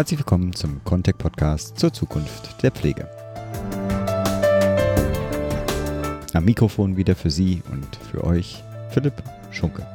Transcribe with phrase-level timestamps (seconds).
[0.00, 3.06] Herzlich willkommen zum Contact Podcast zur Zukunft der Pflege.
[6.32, 9.86] Am Mikrofon wieder für Sie und für euch Philipp Schunke.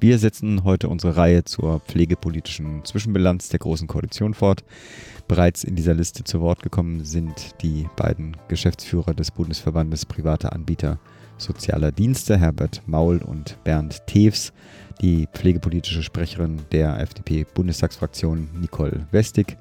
[0.00, 4.64] Wir setzen heute unsere Reihe zur pflegepolitischen Zwischenbilanz der Großen Koalition fort.
[5.28, 10.98] Bereits in dieser Liste zu Wort gekommen sind die beiden Geschäftsführer des Bundesverbandes privater Anbieter
[11.38, 14.52] sozialer Dienste, Herbert Maul und Bernd Tews,
[15.00, 19.56] die pflegepolitische Sprecherin der FDP-Bundestagsfraktion Nicole Westig,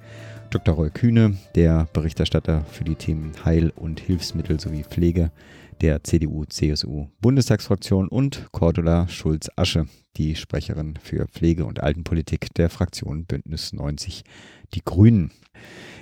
[0.50, 0.76] Dr.
[0.76, 5.32] Roy Kühne, der Berichterstatter für die Themen Heil- und Hilfsmittel sowie Pflege
[5.82, 14.24] der CDU-CSU-Bundestagsfraktion und Cordula Schulz-Asche, die Sprecherin für Pflege- und Altenpolitik der Fraktion Bündnis 90
[14.74, 15.32] Die Grünen.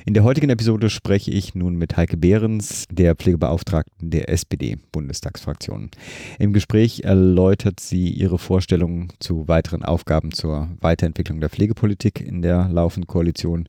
[0.06, 5.90] In der heutigen Episode spreche ich nun mit Heike Behrens, der Pflegebeauftragten der SPD-Bundestagsfraktion.
[6.38, 12.70] Im Gespräch erläutert sie ihre Vorstellungen zu weiteren Aufgaben zur Weiterentwicklung der Pflegepolitik in der
[12.70, 13.68] laufenden Koalition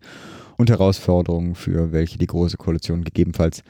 [0.56, 3.62] und Herausforderungen, für welche die Große Koalition gegebenenfalls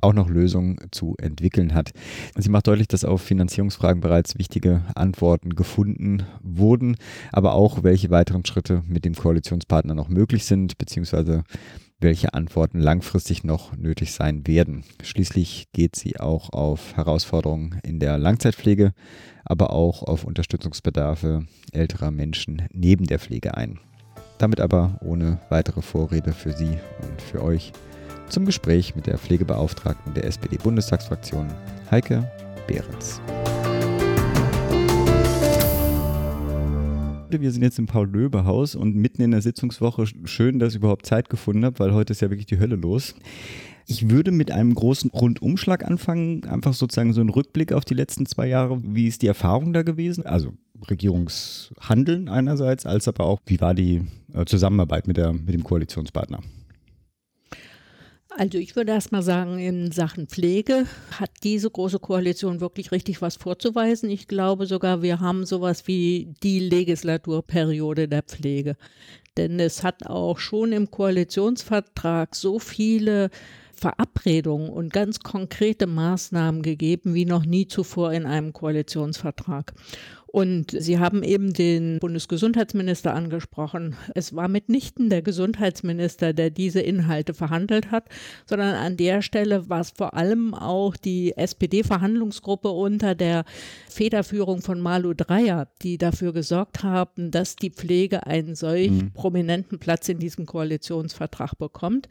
[0.00, 1.92] auch noch Lösungen zu entwickeln hat.
[2.36, 6.96] Sie macht deutlich, dass auf Finanzierungsfragen bereits wichtige Antworten gefunden wurden,
[7.32, 11.44] aber auch welche weiteren Schritte mit dem Koalitionspartner noch möglich sind, beziehungsweise
[12.00, 14.84] welche Antworten langfristig noch nötig sein werden.
[15.02, 18.92] Schließlich geht sie auch auf Herausforderungen in der Langzeitpflege,
[19.44, 23.78] aber auch auf Unterstützungsbedarfe älterer Menschen neben der Pflege ein.
[24.38, 27.72] Damit aber ohne weitere Vorrede für Sie und für euch
[28.28, 31.48] zum Gespräch mit der Pflegebeauftragten der SPD-Bundestagsfraktion,
[31.90, 32.30] Heike
[32.66, 33.20] Behrens.
[37.30, 40.06] Wir sind jetzt im Paul-Löbe-Haus und mitten in der Sitzungswoche.
[40.24, 43.14] Schön, dass ich überhaupt Zeit gefunden habe, weil heute ist ja wirklich die Hölle los.
[43.86, 48.24] Ich würde mit einem großen Rundumschlag anfangen, einfach sozusagen so einen Rückblick auf die letzten
[48.24, 48.80] zwei Jahre.
[48.82, 50.24] Wie ist die Erfahrung da gewesen?
[50.24, 50.54] Also
[50.88, 54.02] Regierungshandeln einerseits, als aber auch, wie war die
[54.46, 56.40] Zusammenarbeit mit, der, mit dem Koalitionspartner?
[58.36, 63.22] Also ich würde erst mal sagen, in Sachen Pflege hat diese große Koalition wirklich richtig
[63.22, 64.10] was vorzuweisen.
[64.10, 68.76] Ich glaube sogar, wir haben sowas wie die Legislaturperiode der Pflege.
[69.36, 73.30] Denn es hat auch schon im Koalitionsvertrag so viele
[73.72, 79.74] Verabredungen und ganz konkrete Maßnahmen gegeben wie noch nie zuvor in einem Koalitionsvertrag.
[80.34, 83.94] Und Sie haben eben den Bundesgesundheitsminister angesprochen.
[84.16, 88.08] Es war mitnichten der Gesundheitsminister, der diese Inhalte verhandelt hat,
[88.44, 93.44] sondern an der Stelle war es vor allem auch die SPD-Verhandlungsgruppe unter der
[93.88, 99.12] Federführung von Malu Dreyer, die dafür gesorgt haben, dass die Pflege einen solch mhm.
[99.12, 102.08] prominenten Platz in diesem Koalitionsvertrag bekommt.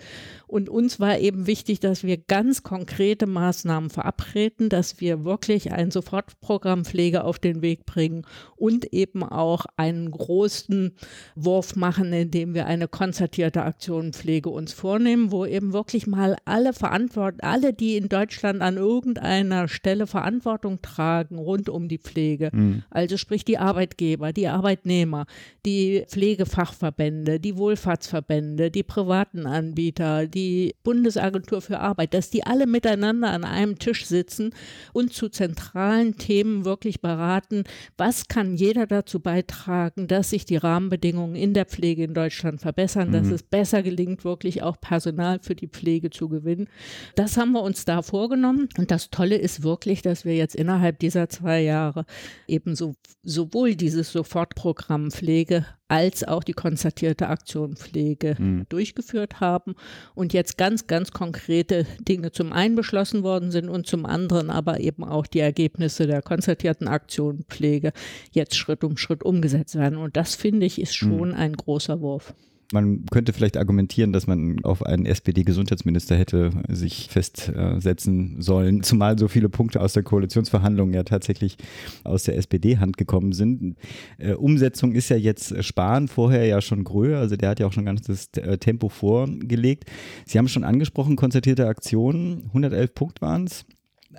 [0.48, 5.92] Und uns war eben wichtig, dass wir ganz konkrete Maßnahmen verabreden, dass wir wirklich ein
[5.92, 8.26] Sofortprogramm Pflege auf den Weg bringen bringen
[8.56, 10.96] und eben auch einen großen
[11.36, 16.74] Wurf machen, indem wir eine konzertierte Aktion Pflege uns vornehmen, wo eben wirklich mal alle
[16.74, 22.84] Verantwortung, alle, die in Deutschland an irgendeiner Stelle Verantwortung tragen rund um die Pflege, mhm.
[22.90, 25.26] also sprich die Arbeitgeber, die Arbeitnehmer,
[25.66, 33.32] die Pflegefachverbände, die Wohlfahrtsverbände, die privaten Anbieter, die Bundesagentur für Arbeit, dass die alle miteinander
[33.32, 34.54] an einem Tisch sitzen
[34.94, 37.64] und zu zentralen Themen wirklich beraten,
[38.06, 43.08] was kann jeder dazu beitragen, dass sich die Rahmenbedingungen in der Pflege in Deutschland verbessern,
[43.08, 43.14] mhm.
[43.14, 46.68] dass es besser gelingt, wirklich auch Personal für die Pflege zu gewinnen.
[47.16, 48.68] Das haben wir uns da vorgenommen.
[48.78, 52.06] Und das Tolle ist wirklich, dass wir jetzt innerhalb dieser zwei Jahre
[52.46, 58.66] eben so, sowohl dieses Sofortprogramm Pflege als auch die konstatierte Aktion Pflege mhm.
[58.70, 59.76] durchgeführt haben
[60.16, 64.80] und jetzt ganz, ganz konkrete Dinge zum einen beschlossen worden sind und zum anderen aber
[64.80, 67.92] eben auch die Ergebnisse der konstatierten Aktion Pflege
[68.32, 69.98] jetzt Schritt um Schritt umgesetzt werden.
[69.98, 71.36] Und das finde ich ist schon mhm.
[71.36, 72.34] ein großer Wurf.
[72.72, 79.28] Man könnte vielleicht argumentieren, dass man auf einen SPD-Gesundheitsminister hätte sich festsetzen sollen, zumal so
[79.28, 81.58] viele Punkte aus der Koalitionsverhandlung ja tatsächlich
[82.04, 83.76] aus der SPD-Hand gekommen sind.
[84.18, 87.74] Äh, Umsetzung ist ja jetzt Spahn, vorher ja schon Gröhe, also der hat ja auch
[87.74, 89.86] schon ganzes äh, Tempo vorgelegt.
[90.26, 93.66] Sie haben schon angesprochen, konzertierte Aktionen, 111 Punkte waren es.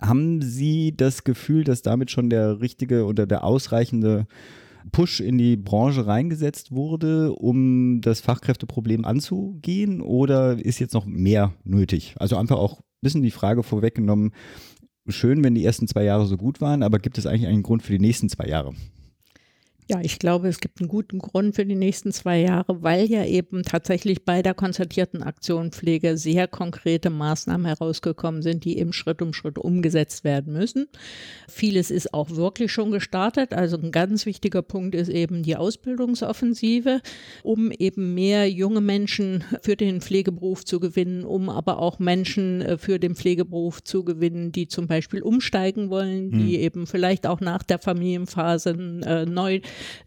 [0.01, 4.27] Haben Sie das Gefühl, dass damit schon der richtige oder der ausreichende
[4.93, 10.01] Push in die Branche reingesetzt wurde, um das Fachkräfteproblem anzugehen?
[10.01, 12.15] Oder ist jetzt noch mehr nötig?
[12.19, 14.33] Also einfach auch ein bisschen die Frage vorweggenommen,
[15.09, 17.83] schön, wenn die ersten zwei Jahre so gut waren, aber gibt es eigentlich einen Grund
[17.83, 18.75] für die nächsten zwei Jahre?
[19.87, 23.23] Ja, ich glaube, es gibt einen guten Grund für die nächsten zwei Jahre, weil ja
[23.27, 29.21] eben tatsächlich bei der konzertierten Aktion Pflege sehr konkrete Maßnahmen herausgekommen sind, die eben Schritt
[29.21, 30.87] um Schritt umgesetzt werden müssen.
[31.49, 33.53] Vieles ist auch wirklich schon gestartet.
[33.53, 37.03] Also ein ganz wichtiger Punkt ist eben die Ausbildungsoffensive,
[37.43, 42.79] um eben mehr junge Menschen für den Pflegeberuf zu gewinnen, um aber auch Menschen äh,
[42.79, 46.63] für den Pflegeberuf zu gewinnen, die zum Beispiel umsteigen wollen, die hm.
[46.63, 48.71] eben vielleicht auch nach der Familienphase
[49.05, 49.61] äh, neu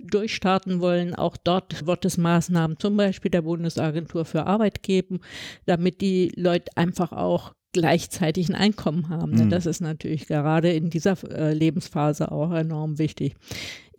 [0.03, 1.15] durchstarten wollen.
[1.15, 5.21] Auch dort wird es Maßnahmen zum Beispiel der Bundesagentur für Arbeit geben,
[5.65, 9.33] damit die Leute einfach auch gleichzeitig ein Einkommen haben.
[9.33, 9.49] Mhm.
[9.49, 13.35] Das ist natürlich gerade in dieser äh, Lebensphase auch enorm wichtig.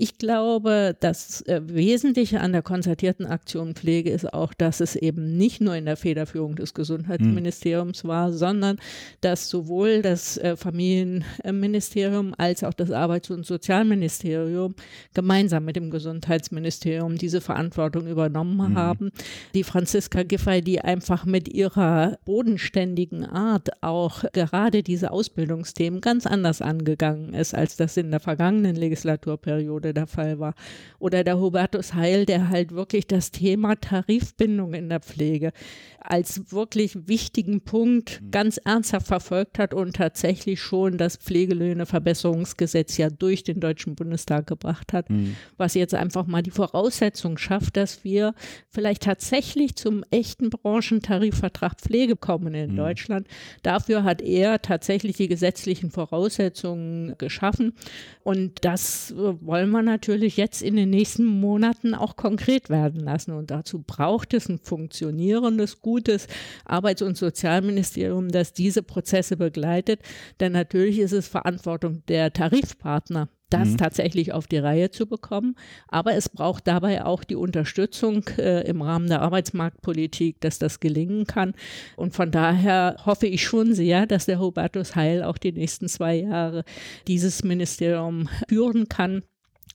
[0.01, 5.37] Ich glaube, das äh, Wesentliche an der konzertierten Aktion Pflege ist auch, dass es eben
[5.37, 8.09] nicht nur in der Federführung des Gesundheitsministeriums mhm.
[8.09, 8.77] war, sondern
[9.23, 14.77] dass sowohl das äh, Familienministerium als auch das Arbeits- und Sozialministerium
[15.15, 18.79] gemeinsam mit dem Gesundheitsministerium diese Verantwortung übernommen mhm.
[18.79, 19.11] haben.
[19.53, 26.63] Die Franziska Giffey, die einfach mit ihrer bodenständigen Art auch gerade diese Ausbildungsthemen ganz anders
[26.63, 30.55] angegangen ist, als das in der vergangenen Legislaturperiode Periode der Fall war.
[30.99, 35.53] Oder der Hubertus Heil, der halt wirklich das Thema Tarifbindung in der Pflege
[36.01, 38.31] als wirklich wichtigen Punkt mhm.
[38.31, 44.93] ganz ernsthaft verfolgt hat und tatsächlich schon das Pflegelöhneverbesserungsgesetz ja durch den Deutschen Bundestag gebracht
[44.93, 45.37] hat, mhm.
[45.57, 48.35] was jetzt einfach mal die Voraussetzung schafft, dass wir
[48.71, 52.77] vielleicht tatsächlich zum echten Branchentarifvertrag Pflege kommen in mhm.
[52.77, 53.27] Deutschland.
[53.63, 57.75] Dafür hat er tatsächlich die gesetzlichen Voraussetzungen geschaffen
[58.23, 63.51] und das wollen wir natürlich jetzt in den nächsten Monaten auch konkret werden lassen und
[63.51, 66.27] dazu braucht es ein funktionierendes, gutes
[66.67, 70.03] Arbeits- und Sozialministerium, das diese Prozesse begleitet.
[70.39, 73.77] Denn natürlich ist es Verantwortung der Tarifpartner, das mhm.
[73.79, 75.55] tatsächlich auf die Reihe zu bekommen.
[75.89, 81.27] Aber es braucht dabei auch die Unterstützung äh, im Rahmen der Arbeitsmarktpolitik, dass das gelingen
[81.27, 81.55] kann.
[81.97, 86.17] Und von daher hoffe ich schon sehr, dass der Hubertus Heil auch die nächsten zwei
[86.17, 86.65] Jahre
[87.07, 89.23] dieses Ministerium führen kann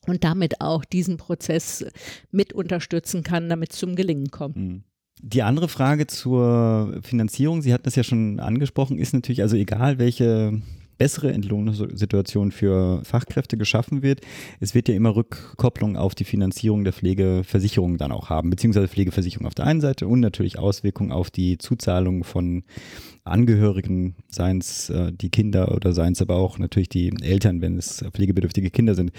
[0.06, 1.84] und damit auch diesen Prozess
[2.30, 4.58] mit unterstützen kann, damit es zum Gelingen kommt.
[4.58, 4.84] Mhm.
[5.26, 9.98] Die andere Frage zur Finanzierung, Sie hatten das ja schon angesprochen, ist natürlich, also egal
[9.98, 10.62] welche
[10.98, 14.20] bessere Entlohnungssituation für Fachkräfte geschaffen wird.
[14.60, 19.48] Es wird ja immer Rückkopplung auf die Finanzierung der Pflegeversicherung dann auch haben, beziehungsweise Pflegeversicherung
[19.48, 22.64] auf der einen Seite und natürlich Auswirkungen auf die Zuzahlung von
[23.24, 27.78] Angehörigen, seien es äh, die Kinder oder seien es aber auch natürlich die Eltern, wenn
[27.78, 29.14] es pflegebedürftige Kinder sind.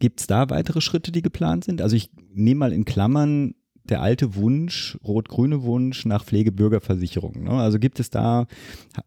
[0.00, 1.80] Gibt es da weitere Schritte, die geplant sind?
[1.80, 3.54] Also ich nehme mal in Klammern
[3.90, 7.44] der alte Wunsch, rot-grüne Wunsch nach Pflegebürgerversicherung.
[7.44, 7.50] Ne?
[7.50, 8.46] Also gibt es da,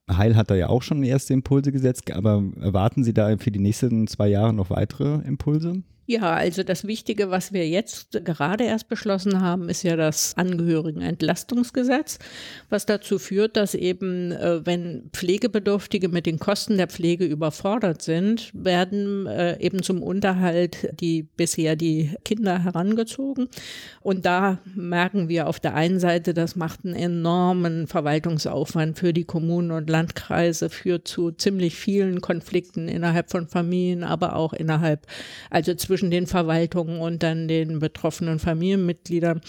[0.10, 3.60] Heil hat da ja auch schon erste Impulse gesetzt, aber erwarten Sie da für die
[3.60, 5.84] nächsten zwei Jahre noch weitere Impulse?
[6.12, 12.20] Ja, also das Wichtige, was wir jetzt gerade erst beschlossen haben, ist ja das Angehörigenentlastungsgesetz,
[12.70, 18.52] was dazu führt, dass eben, äh, wenn Pflegebedürftige mit den Kosten der Pflege überfordert sind,
[18.54, 23.48] werden äh, eben zum Unterhalt die bisher die Kinder herangezogen.
[24.02, 29.24] Und da merken wir auf der einen Seite, das macht einen enormen Verwaltungsaufwand für die
[29.24, 35.08] Kommunen und Landkreise, führt zu ziemlich vielen Konflikten innerhalb von Familien, aber auch innerhalb,
[35.50, 39.42] also zwischen zwischen den Verwaltungen und dann den betroffenen Familienmitgliedern.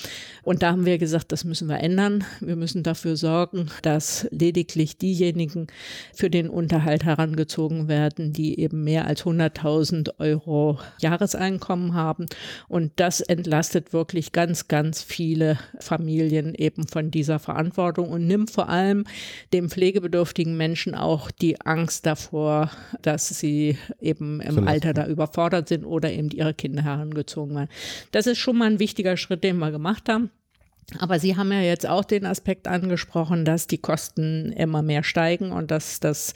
[0.43, 2.25] Und da haben wir gesagt, das müssen wir ändern.
[2.41, 5.69] Wir müssen dafür sorgen, dass lediglich diejenigen
[6.13, 12.27] für den Unterhalt herangezogen werden, die eben mehr als 100.000 Euro Jahreseinkommen haben.
[12.69, 18.69] Und das entlastet wirklich ganz, ganz viele Familien eben von dieser Verantwortung und nimmt vor
[18.69, 19.05] allem
[19.55, 25.87] dem pflegebedürftigen Menschen auch die Angst davor, dass sie eben im Alter da überfordert sind
[25.87, 27.71] oder eben die ihre Kinder herangezogen werden.
[28.11, 30.31] Das ist schon mal ein wichtiger Schritt, den wir gemacht haben.
[30.99, 35.53] Aber Sie haben ja jetzt auch den Aspekt angesprochen, dass die Kosten immer mehr steigen
[35.53, 36.35] und dass, dass,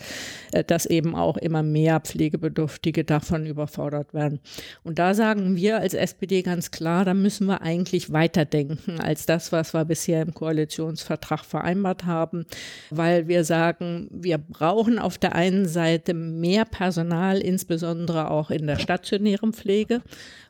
[0.53, 4.41] äh, dass eben auch immer mehr Pflegebedürftige davon überfordert werden.
[4.85, 9.53] Und da sagen wir als SPD ganz klar, da müssen wir eigentlich weiterdenken als das,
[9.53, 12.47] was wir bisher im Koalitionsvertrag vereinbart haben,
[12.91, 18.79] weil wir sagen, wir brauchen auf der einen Seite mehr Personal, insbesondere auch in der
[18.79, 20.03] stationären Pflege.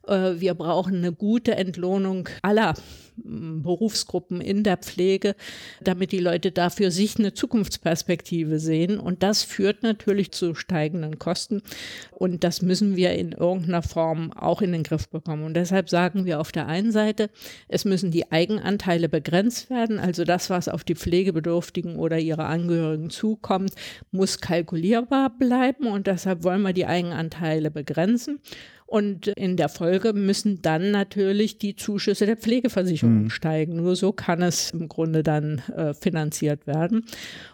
[0.07, 2.75] Äh, wir brauchen eine gute Entlohnung aller
[3.17, 5.35] Berufsgruppen in der Pflege,
[5.81, 8.99] damit die Leute dafür sich eine Zukunftsperspektive sehen.
[9.01, 11.63] Und das führt natürlich zu steigenden Kosten.
[12.11, 15.45] Und das müssen wir in irgendeiner Form auch in den Griff bekommen.
[15.45, 17.31] Und deshalb sagen wir auf der einen Seite,
[17.69, 19.99] es müssen die Eigenanteile begrenzt werden.
[19.99, 23.73] Also das, was auf die Pflegebedürftigen oder ihre Angehörigen zukommt,
[24.11, 25.87] muss kalkulierbar bleiben.
[25.87, 28.41] Und deshalb wollen wir die Eigenanteile begrenzen.
[28.87, 33.31] Und in der Folge müssen dann natürlich die Zuschüsse der Pflegeversicherung mhm.
[33.31, 33.75] steigen.
[33.77, 37.05] Nur so kann es im Grunde dann äh, finanziert werden.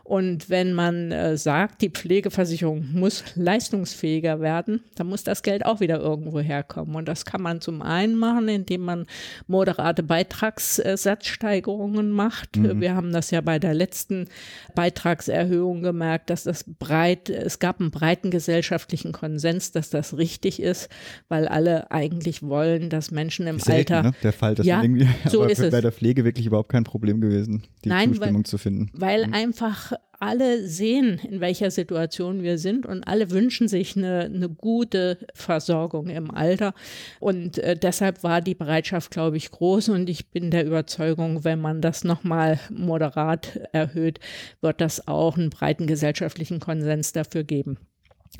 [0.04, 5.80] Und wenn man äh, sagt, die Pflegeversicherung muss leistungsfähiger werden, dann muss das Geld auch
[5.80, 6.96] wieder irgendwo herkommen.
[6.96, 9.06] Und das kann man zum einen machen, indem man
[9.46, 12.56] moderate Beitragssatzsteigerungen macht.
[12.56, 12.82] Mhm.
[12.82, 14.28] Wir haben das ja bei der letzten
[14.74, 20.90] Beitragserhöhung gemerkt, dass das breit, es gab einen breiten gesellschaftlichen Konsens, dass das richtig ist,
[21.32, 24.08] weil alle eigentlich wollen, dass Menschen im selten, Alter.
[24.10, 24.14] Ne?
[24.22, 25.80] Der Fall, dass ja, irgendwie so ist bei es.
[25.80, 28.90] der Pflege wirklich überhaupt kein Problem gewesen, die Nein, Zustimmung weil, zu finden.
[28.92, 29.32] Weil mhm.
[29.32, 35.16] einfach alle sehen, in welcher Situation wir sind und alle wünschen sich eine, eine gute
[35.32, 36.74] Versorgung im Alter.
[37.18, 39.88] Und äh, deshalb war die Bereitschaft, glaube ich, groß.
[39.88, 44.20] Und ich bin der Überzeugung, wenn man das nochmal moderat erhöht,
[44.60, 47.78] wird das auch einen breiten gesellschaftlichen Konsens dafür geben.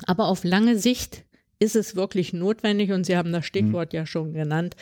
[0.06, 1.24] Aber auf lange Sicht
[1.62, 3.96] ist es wirklich notwendig, und Sie haben das Stichwort mhm.
[3.96, 4.74] ja schon genannt,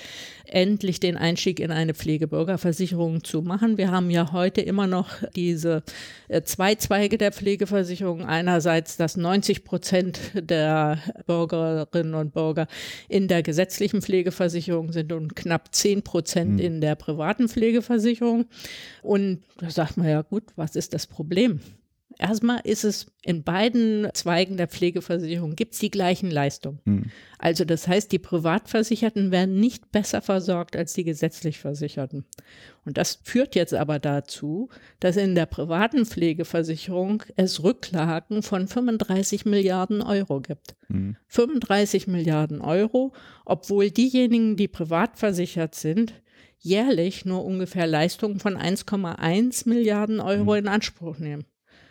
[0.47, 3.77] endlich den Einstieg in eine Pflegebürgerversicherung zu machen.
[3.77, 5.83] Wir haben ja heute immer noch diese
[6.29, 8.25] äh, zwei Zweige der Pflegeversicherung.
[8.25, 12.67] Einerseits, dass 90 Prozent der Bürgerinnen und Bürger
[13.09, 16.59] in der gesetzlichen Pflegeversicherung sind und knapp 10 Prozent mhm.
[16.61, 18.47] in der privaten Pflegeversicherung.
[19.03, 21.61] Und da sagt man ja gut, was ist das Problem?
[22.21, 26.79] Erstmal ist es in beiden Zweigen der Pflegeversicherung gibt es die gleichen Leistungen.
[26.85, 27.05] Mhm.
[27.39, 32.27] Also das heißt, die Privatversicherten werden nicht besser versorgt als die gesetzlich Versicherten.
[32.85, 34.69] Und das führt jetzt aber dazu,
[35.01, 40.77] dass in der privaten Pflegeversicherung es Rücklagen von 35 Milliarden Euro gibt.
[40.89, 41.17] Mhm.
[41.29, 43.15] 35 Milliarden Euro,
[43.47, 46.13] obwohl diejenigen, die privat versichert sind,
[46.59, 50.59] jährlich nur ungefähr Leistungen von 1,1 Milliarden Euro mhm.
[50.59, 51.47] in Anspruch nehmen.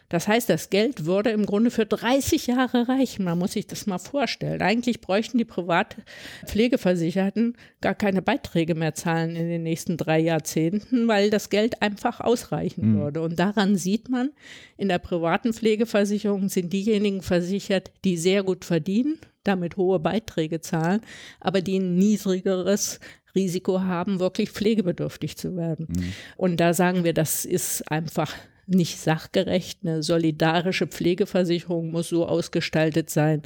[0.09, 3.23] Das heißt, das Geld würde im Grunde für 30 Jahre reichen.
[3.23, 4.61] Man muss sich das mal vorstellen.
[4.61, 11.29] Eigentlich bräuchten die Privatpflegeversicherten gar keine Beiträge mehr zahlen in den nächsten drei Jahrzehnten, weil
[11.29, 12.99] das Geld einfach ausreichen mhm.
[12.99, 13.21] würde.
[13.21, 14.31] Und daran sieht man,
[14.77, 21.01] in der privaten Pflegeversicherung sind diejenigen versichert, die sehr gut verdienen, damit hohe Beiträge zahlen,
[21.39, 22.99] aber die ein niedrigeres
[23.35, 25.87] Risiko haben, wirklich pflegebedürftig zu werden.
[25.89, 26.13] Mhm.
[26.35, 28.33] Und da sagen wir, das ist einfach
[28.69, 29.79] nicht sachgerecht.
[29.83, 33.41] Eine solidarische Pflegeversicherung muss so ausgestaltet sein,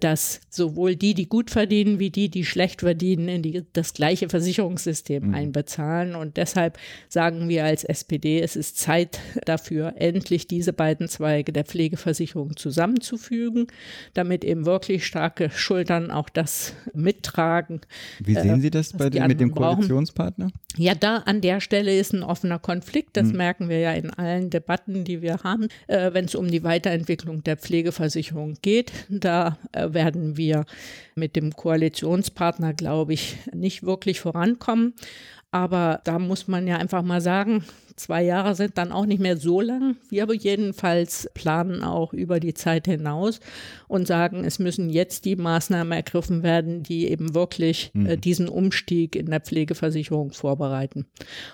[0.00, 4.28] dass sowohl die, die gut verdienen, wie die, die schlecht verdienen, in die, das gleiche
[4.28, 5.34] Versicherungssystem mhm.
[5.34, 6.14] einbezahlen.
[6.14, 11.64] Und deshalb sagen wir als SPD, es ist Zeit dafür, endlich diese beiden Zweige der
[11.64, 13.66] Pflegeversicherung zusammenzufügen,
[14.14, 17.80] damit eben wirklich starke Schultern auch das mittragen.
[18.20, 20.46] Wie sehen Sie das bei den, mit dem Koalitionspartner?
[20.46, 20.58] Brauchen.
[20.76, 23.16] Ja, da an der Stelle ist ein offener Konflikt.
[23.16, 23.36] Das mhm.
[23.36, 26.62] merken wir ja in allen Debatten Debatten, die wir haben, äh, wenn es um die
[26.62, 28.92] Weiterentwicklung der Pflegeversicherung geht.
[29.08, 30.66] Da äh, werden wir
[31.14, 34.92] mit dem Koalitionspartner, glaube ich, nicht wirklich vorankommen.
[35.50, 37.64] Aber da muss man ja einfach mal sagen,
[37.98, 39.96] zwei Jahre sind dann auch nicht mehr so lang.
[40.08, 43.40] Wir aber jedenfalls planen auch über die Zeit hinaus
[43.88, 48.06] und sagen, es müssen jetzt die Maßnahmen ergriffen werden, die eben wirklich äh, mhm.
[48.06, 51.06] äh, diesen Umstieg in der Pflegeversicherung vorbereiten.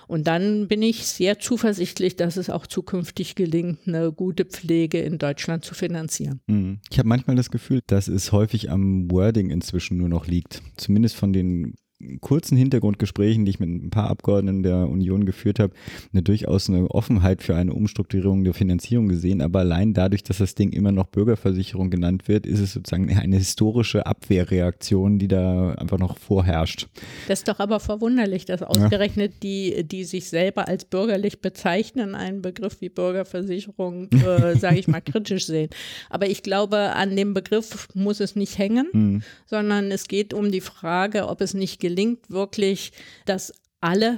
[0.07, 5.17] Und dann bin ich sehr zuversichtlich, dass es auch zukünftig gelingt, eine gute Pflege in
[5.17, 6.41] Deutschland zu finanzieren.
[6.47, 6.79] Mhm.
[6.91, 10.61] Ich habe manchmal das Gefühl, dass es häufig am Wording inzwischen nur noch liegt.
[10.77, 11.75] Zumindest von den
[12.19, 15.73] kurzen Hintergrundgesprächen, die ich mit ein paar Abgeordneten der Union geführt habe,
[16.11, 19.41] eine durchaus eine Offenheit für eine Umstrukturierung der Finanzierung gesehen.
[19.41, 23.37] Aber allein dadurch, dass das Ding immer noch Bürgerversicherung genannt wird, ist es sozusagen eine
[23.37, 26.87] historische Abwehrreaktion, die da einfach noch vorherrscht.
[27.27, 29.39] Das ist doch aber verwunderlich, dass ausgerechnet ja.
[29.43, 35.01] die, die sich selber als bürgerlich bezeichnen, einen Begriff wie Bürgerversicherung, äh, sage ich mal,
[35.01, 35.69] kritisch sehen.
[36.09, 39.23] Aber ich glaube, an dem Begriff muss es nicht hängen, mhm.
[39.45, 42.93] sondern es geht um die Frage, ob es nicht gelingt wirklich,
[43.25, 44.17] dass alle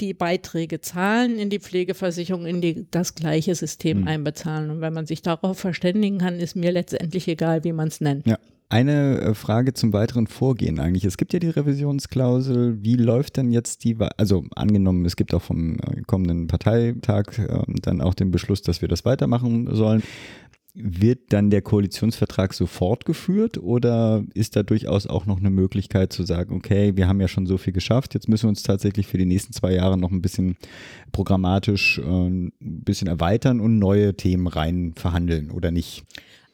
[0.00, 4.08] die Beiträge zahlen in die Pflegeversicherung, in die, das gleiche System mhm.
[4.08, 4.70] einbezahlen.
[4.70, 8.26] Und wenn man sich darauf verständigen kann, ist mir letztendlich egal, wie man es nennt.
[8.28, 8.38] Ja.
[8.70, 11.04] Eine äh, Frage zum weiteren Vorgehen eigentlich.
[11.04, 12.82] Es gibt ja die Revisionsklausel.
[12.82, 17.62] Wie läuft denn jetzt die, also angenommen, es gibt auch vom äh, kommenden Parteitag äh,
[17.82, 20.02] dann auch den Beschluss, dass wir das weitermachen sollen.
[20.74, 26.24] Wird dann der Koalitionsvertrag so fortgeführt oder ist da durchaus auch noch eine Möglichkeit zu
[26.24, 29.18] sagen, okay, wir haben ja schon so viel geschafft, jetzt müssen wir uns tatsächlich für
[29.18, 30.56] die nächsten zwei Jahre noch ein bisschen
[31.12, 36.04] programmatisch äh, ein bisschen erweitern und neue Themen rein verhandeln oder nicht?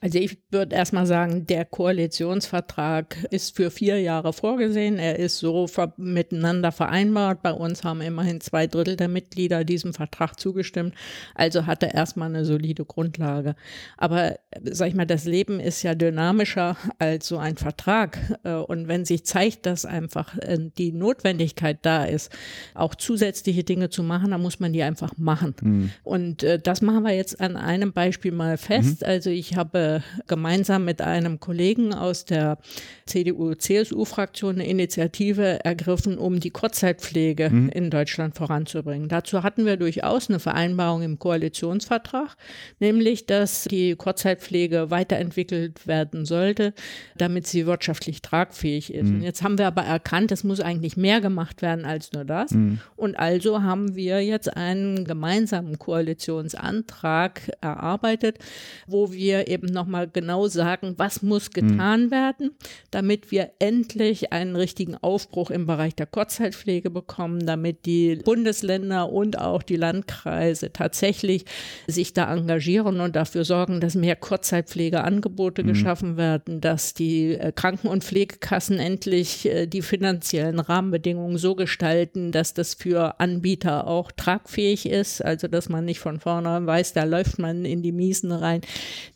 [0.03, 4.99] Also ich würde erstmal sagen, der Koalitionsvertrag ist für vier Jahre vorgesehen.
[4.99, 7.43] Er ist so ver miteinander vereinbart.
[7.43, 10.95] Bei uns haben immerhin zwei Drittel der Mitglieder diesem Vertrag zugestimmt.
[11.35, 13.57] Also hat er erstmal eine solide Grundlage.
[13.99, 18.19] Aber sag ich mal, das Leben ist ja dynamischer als so ein Vertrag.
[18.43, 22.33] Äh, und wenn sich zeigt, dass einfach äh, die Notwendigkeit da ist,
[22.75, 25.55] auch zusätzliche Dinge zu machen, dann muss man die einfach machen.
[25.61, 25.91] Mhm.
[26.05, 29.03] Und äh, das machen wir jetzt an einem Beispiel mal fest.
[29.03, 29.07] Mhm.
[29.07, 29.90] Also ich habe
[30.27, 32.59] gemeinsam mit einem Kollegen aus der
[33.07, 37.69] CDU-CSU-Fraktion eine Initiative ergriffen, um die Kurzzeitpflege mhm.
[37.71, 39.09] in Deutschland voranzubringen.
[39.09, 42.37] Dazu hatten wir durchaus eine Vereinbarung im Koalitionsvertrag,
[42.79, 46.73] nämlich, dass die Kurzzeitpflege weiterentwickelt werden sollte,
[47.17, 49.09] damit sie wirtschaftlich tragfähig ist.
[49.09, 49.17] Mhm.
[49.17, 52.53] Und jetzt haben wir aber erkannt, es muss eigentlich mehr gemacht werden als nur das.
[52.53, 52.81] Mhm.
[52.97, 58.39] Und also haben wir jetzt einen gemeinsamen Koalitionsantrag erarbeitet,
[58.87, 62.11] wo wir eben noch nochmal genau sagen, was muss getan mhm.
[62.11, 62.51] werden,
[62.91, 69.39] damit wir endlich einen richtigen Aufbruch im Bereich der Kurzzeitpflege bekommen, damit die Bundesländer und
[69.39, 71.47] auch die Landkreise tatsächlich
[71.87, 75.69] sich da engagieren und dafür sorgen, dass mehr Kurzzeitpflegeangebote mhm.
[75.69, 82.33] geschaffen werden, dass die äh, Kranken- und Pflegekassen endlich äh, die finanziellen Rahmenbedingungen so gestalten,
[82.33, 87.05] dass das für Anbieter auch tragfähig ist, also dass man nicht von vornherein weiß, da
[87.05, 88.61] läuft man in die Miesen rein.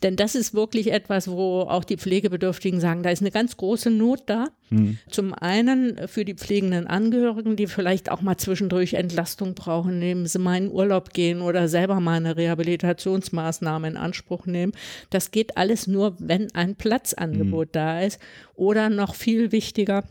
[0.03, 3.91] Denn das ist wirklich etwas, wo auch die Pflegebedürftigen sagen, da ist eine ganz große
[3.91, 4.47] Not da.
[4.71, 4.99] Mhm.
[5.09, 10.39] Zum einen für die pflegenden Angehörigen, die vielleicht auch mal zwischendurch Entlastung brauchen, indem sie
[10.39, 14.73] mal in Urlaub gehen oder selber mal eine Rehabilitationsmaßnahme in Anspruch nehmen.
[15.11, 17.73] Das geht alles nur, wenn ein Platzangebot mhm.
[17.73, 18.21] da ist.
[18.55, 20.05] Oder noch viel wichtiger,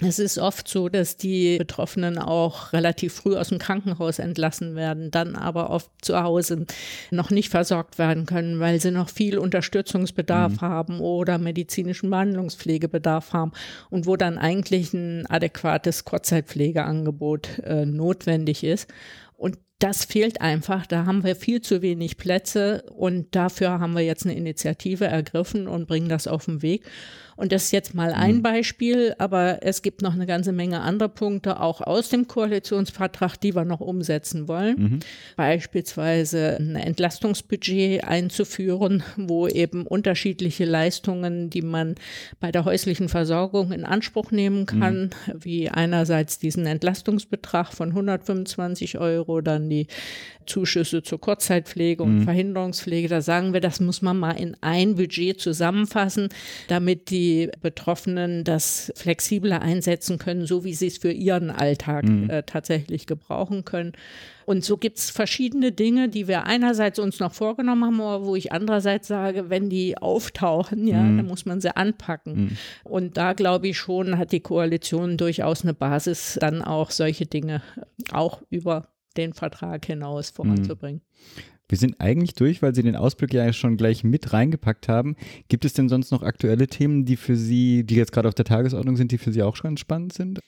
[0.00, 5.12] es ist oft so, dass die Betroffenen auch relativ früh aus dem Krankenhaus entlassen werden,
[5.12, 6.66] dann aber oft zu Hause
[7.12, 10.60] noch nicht versorgt werden können, weil sie noch viel Unterstützungsbedarf mhm.
[10.60, 13.52] haben oder medizinischen Behandlungspflegebedarf haben
[13.88, 18.88] und wo dann eigentlich ein adäquates Kurzzeitpflegeangebot äh, notwendig ist.
[19.36, 20.86] Und das fehlt einfach.
[20.86, 25.68] Da haben wir viel zu wenig Plätze und dafür haben wir jetzt eine Initiative ergriffen
[25.68, 26.84] und bringen das auf den Weg.
[27.36, 28.42] Und das ist jetzt mal ein mhm.
[28.42, 33.54] Beispiel, aber es gibt noch eine ganze Menge anderer Punkte, auch aus dem Koalitionsvertrag, die
[33.54, 34.76] wir noch umsetzen wollen.
[34.76, 34.98] Mhm.
[35.36, 41.96] Beispielsweise ein Entlastungsbudget einzuführen, wo eben unterschiedliche Leistungen, die man
[42.40, 45.44] bei der häuslichen Versorgung in Anspruch nehmen kann, mhm.
[45.44, 49.86] wie einerseits diesen Entlastungsbetrag von 125 Euro, dann die
[50.46, 52.22] Zuschüsse zur Kurzzeitpflege und mhm.
[52.24, 53.08] Verhinderungspflege.
[53.08, 56.28] Da sagen wir, das muss man mal in ein Budget zusammenfassen,
[56.68, 57.23] damit die
[57.60, 62.30] Betroffenen das flexibler einsetzen können, so wie sie es für ihren Alltag mhm.
[62.30, 63.92] äh, tatsächlich gebrauchen können.
[64.46, 68.36] Und so gibt es verschiedene Dinge, die wir einerseits uns noch vorgenommen haben, aber wo
[68.36, 71.18] ich andererseits sage, wenn die auftauchen, ja, mhm.
[71.18, 72.36] dann muss man sie anpacken.
[72.36, 72.56] Mhm.
[72.84, 77.62] Und da glaube ich schon, hat die Koalition durchaus eine Basis, dann auch solche Dinge
[78.12, 81.00] auch über den Vertrag hinaus voranzubringen.
[81.68, 85.16] Wir sind eigentlich durch, weil Sie den Ausblick ja schon gleich mit reingepackt haben.
[85.48, 88.44] Gibt es denn sonst noch aktuelle Themen, die für Sie, die jetzt gerade auf der
[88.44, 90.40] Tagesordnung sind, die für Sie auch schon spannend sind?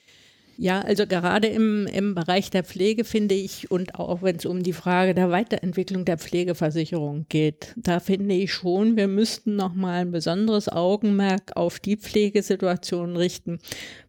[0.59, 4.63] Ja, also gerade im, im Bereich der Pflege finde ich und auch wenn es um
[4.63, 10.11] die Frage der Weiterentwicklung der Pflegeversicherung geht, da finde ich schon, wir müssten nochmal ein
[10.11, 13.59] besonderes Augenmerk auf die Pflegesituationen richten,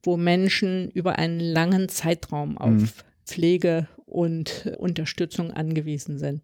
[0.03, 2.88] wo Menschen über einen langen Zeitraum auf mhm.
[3.27, 6.40] Pflege und Unterstützung angewiesen sind.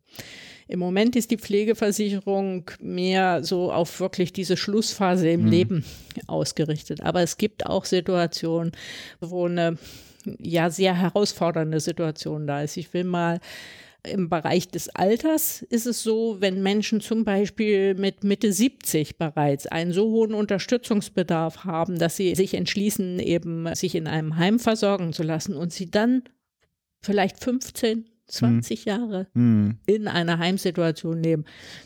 [0.66, 5.50] Im Moment ist die Pflegeversicherung mehr so auf wirklich diese Schlussphase im mhm.
[5.50, 5.84] Leben
[6.26, 7.02] ausgerichtet.
[7.02, 8.72] Aber es gibt auch Situationen,
[9.20, 9.78] wo eine
[10.38, 12.76] ja sehr herausfordernde Situation da ist.
[12.76, 13.40] Ich will mal
[14.06, 19.66] im Bereich des Alters ist es so, wenn Menschen zum Beispiel mit Mitte 70 bereits
[19.66, 25.14] einen so hohen Unterstützungsbedarf haben, dass sie sich entschließen, eben sich in einem Heim versorgen
[25.14, 26.22] zu lassen und sie dann
[27.00, 28.88] vielleicht 15, 20 hm.
[28.88, 29.76] Jahre hm.
[29.86, 31.44] in einer Heimsituation leben,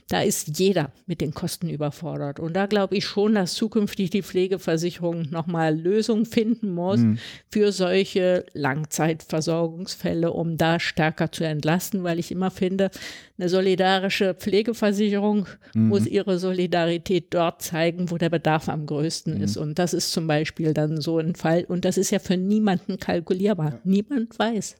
[0.08, 2.38] da ist jeder mit den Kosten überfordert.
[2.38, 7.18] Und da glaube ich schon, dass zukünftig die Pflegeversicherung nochmal Lösungen finden muss hm.
[7.50, 12.90] für solche Langzeitversorgungsfälle, um da stärker zu entlasten, weil ich immer finde,
[13.36, 15.88] eine solidarische Pflegeversicherung hm.
[15.88, 19.42] muss ihre Solidarität dort zeigen, wo der Bedarf am größten hm.
[19.42, 19.56] ist.
[19.56, 21.64] Und das ist zum Beispiel dann so ein Fall.
[21.64, 23.72] Und das ist ja für niemanden kalkulierbar.
[23.72, 23.80] Ja.
[23.82, 24.76] Niemand weiß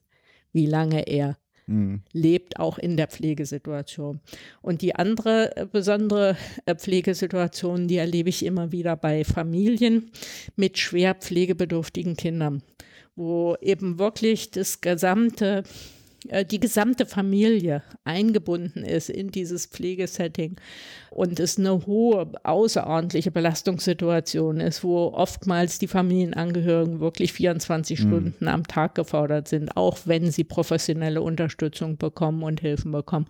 [0.51, 1.37] wie lange er
[1.69, 2.01] mhm.
[2.11, 4.19] lebt, auch in der Pflegesituation.
[4.61, 10.11] Und die andere äh, besondere äh, Pflegesituation, die erlebe ich immer wieder bei Familien
[10.55, 12.63] mit schwer pflegebedürftigen Kindern,
[13.15, 15.63] wo eben wirklich das gesamte
[16.49, 20.57] die gesamte Familie eingebunden ist in dieses Pflegesetting
[21.11, 28.07] und es eine hohe, außerordentliche Belastungssituation ist, wo oftmals die Familienangehörigen wirklich 24 mhm.
[28.07, 33.27] Stunden am Tag gefordert sind, auch wenn sie professionelle Unterstützung bekommen und Hilfen bekommen.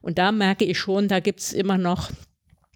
[0.00, 2.10] Und da merke ich schon, da gibt es immer noch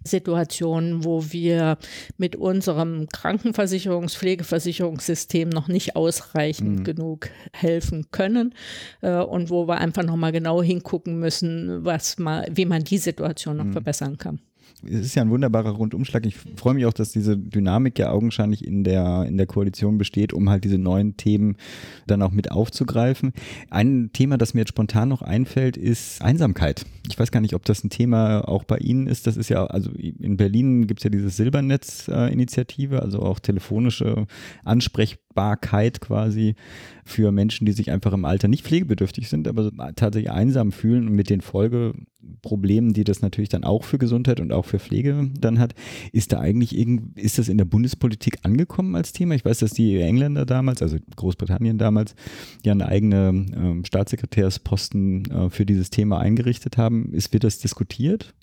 [0.07, 1.77] Situationen, wo wir
[2.17, 6.83] mit unserem Krankenversicherungs-, Pflegeversicherungssystem noch nicht ausreichend mhm.
[6.83, 8.53] genug helfen können
[9.01, 13.57] äh, und wo wir einfach nochmal genau hingucken müssen, was mal, wie man die Situation
[13.57, 13.73] noch mhm.
[13.73, 14.39] verbessern kann
[14.83, 16.25] es ist ja ein wunderbarer Rundumschlag.
[16.25, 20.33] Ich freue mich auch, dass diese Dynamik ja augenscheinlich in der, in der Koalition besteht,
[20.33, 21.57] um halt diese neuen Themen
[22.05, 23.33] dann auch mit aufzugreifen.
[23.71, 26.85] Ein Thema, das mir jetzt spontan noch einfällt, ist Einsamkeit.
[27.09, 29.25] Ich weiß gar nicht, ob das ein Thema auch bei Ihnen ist.
[29.25, 34.27] Das ist ja, also in Berlin gibt es ja diese Silbernetz-Initiative, also auch telefonische
[34.63, 36.55] Ansprechbarkeit quasi
[37.03, 41.13] für Menschen, die sich einfach im Alter nicht pflegebedürftig sind, aber tatsächlich einsam fühlen und
[41.13, 45.59] mit den Folgeproblemen, die das natürlich dann auch für Gesundheit und auch für Pflege dann
[45.59, 45.73] hat.
[46.11, 49.35] Ist da eigentlich irgend, ist das in der Bundespolitik angekommen als Thema?
[49.35, 52.15] Ich weiß, dass die Engländer damals, also Großbritannien damals,
[52.63, 57.13] ja eine eigene äh, Staatssekretärsposten äh, für dieses Thema eingerichtet haben.
[57.13, 58.33] Ist, wird das diskutiert?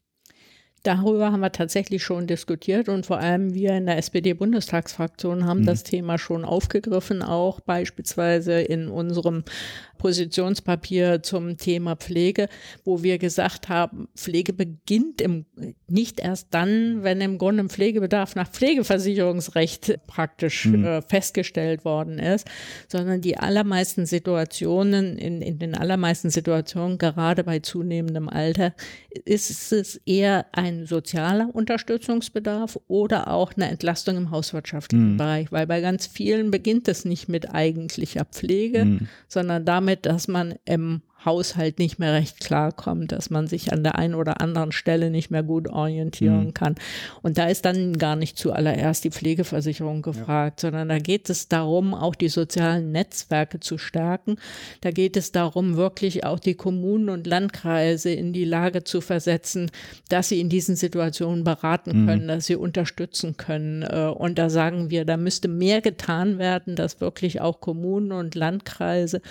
[0.84, 5.66] Darüber haben wir tatsächlich schon diskutiert und vor allem wir in der SPD-Bundestagsfraktion haben mhm.
[5.66, 9.44] das Thema schon aufgegriffen, auch beispielsweise in unserem
[9.96, 12.50] Positionspapier zum Thema Pflege,
[12.84, 15.46] wo wir gesagt haben, Pflege beginnt im,
[15.88, 20.84] nicht erst dann, wenn im Grunde ein Pflegebedarf nach Pflegeversicherungsrecht praktisch mhm.
[20.84, 22.46] äh, festgestellt worden ist,
[22.88, 28.74] sondern die allermeisten Situationen, in, in den allermeisten Situationen, gerade bei zunehmendem Alter,
[29.24, 35.16] ist es eher ein sozialer Unterstützungsbedarf oder auch eine Entlastung im hauswirtschaftlichen mhm.
[35.16, 39.08] Bereich, weil bei ganz vielen beginnt es nicht mit eigentlicher Pflege, mhm.
[39.28, 43.82] sondern damit, damit, dass man im Haushalt nicht mehr recht klarkommt, dass man sich an
[43.82, 46.54] der einen oder anderen Stelle nicht mehr gut orientieren mhm.
[46.54, 46.74] kann.
[47.22, 50.68] Und da ist dann gar nicht zuallererst die Pflegeversicherung gefragt, ja.
[50.68, 54.36] sondern da geht es darum, auch die sozialen Netzwerke zu stärken.
[54.82, 59.70] Da geht es darum, wirklich auch die Kommunen und Landkreise in die Lage zu versetzen,
[60.08, 62.06] dass sie in diesen Situationen beraten mhm.
[62.06, 62.28] können, mhm.
[62.28, 63.82] dass sie unterstützen können.
[63.82, 68.34] Äh, und da sagen wir, da müsste mehr getan werden, dass wirklich auch Kommunen und
[68.34, 69.22] Landkreise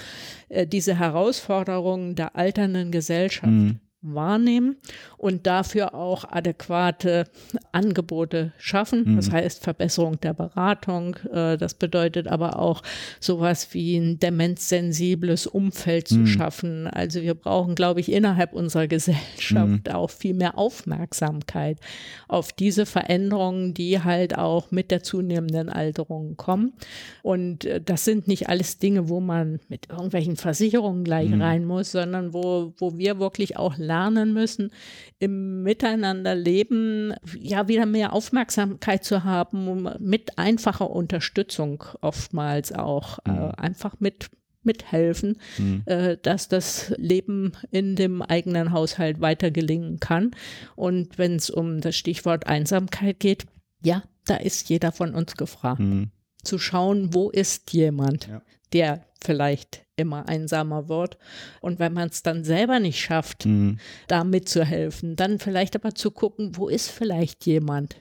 [0.49, 3.51] äh, diese Herausforderungen Anforderungen der alternden Gesellschaft.
[3.51, 4.75] Mhm wahrnehmen
[5.17, 7.25] und dafür auch adäquate
[7.71, 9.03] Angebote schaffen.
[9.05, 9.15] Mhm.
[9.15, 11.15] Das heißt Verbesserung der Beratung.
[11.31, 12.83] Äh, das bedeutet aber auch
[13.19, 16.27] sowas wie ein demenzsensibles Umfeld zu mhm.
[16.27, 16.87] schaffen.
[16.87, 19.93] Also wir brauchen, glaube ich, innerhalb unserer Gesellschaft mhm.
[19.93, 21.79] auch viel mehr Aufmerksamkeit
[22.27, 26.73] auf diese Veränderungen, die halt auch mit der zunehmenden Alterung kommen.
[27.21, 31.41] Und äh, das sind nicht alles Dinge, wo man mit irgendwelchen Versicherungen gleich mhm.
[31.41, 33.92] rein muss, sondern wo, wo wir wirklich auch lernen
[34.33, 34.71] müssen,
[35.19, 43.31] im Miteinanderleben ja wieder mehr Aufmerksamkeit zu haben, um mit einfacher Unterstützung oftmals auch äh,
[43.31, 43.51] mhm.
[43.57, 44.29] einfach mit
[44.65, 45.83] mithelfen, mhm.
[45.85, 50.31] äh, dass das Leben in dem eigenen Haushalt weiter gelingen kann.
[50.75, 53.45] Und wenn es um das Stichwort Einsamkeit geht,
[53.83, 55.81] ja, da ist jeder von uns gefragt.
[55.81, 56.11] Mhm.
[56.43, 58.41] Zu schauen, wo ist jemand, ja.
[58.73, 61.17] der vielleicht immer einsamer wird.
[61.61, 63.79] Und wenn man es dann selber nicht schafft, mhm.
[64.07, 67.95] da mitzuhelfen, dann vielleicht aber zu gucken, wo ist vielleicht jemand,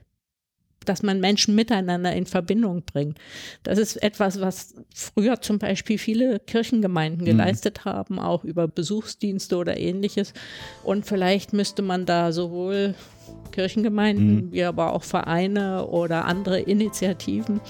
[0.85, 3.19] dass man Menschen miteinander in Verbindung bringt.
[3.63, 7.27] Das ist etwas, was früher zum Beispiel viele Kirchengemeinden mhm.
[7.27, 10.33] geleistet haben, auch über Besuchsdienste oder ähnliches.
[10.83, 12.95] Und vielleicht müsste man da sowohl
[13.53, 14.53] Kirchengemeinden, mhm.
[14.53, 17.61] wie aber auch Vereine oder andere Initiativen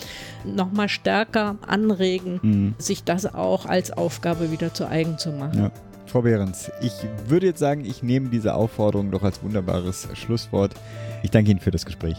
[0.44, 2.74] nochmal stärker anregen, mhm.
[2.78, 5.58] sich das auch als Aufgabe wieder zu eigen zu machen.
[5.58, 5.70] Ja.
[6.06, 6.92] Frau Behrens, ich
[7.26, 10.74] würde jetzt sagen, ich nehme diese Aufforderung doch als wunderbares Schlusswort.
[11.22, 12.16] Ich danke Ihnen für das Gespräch.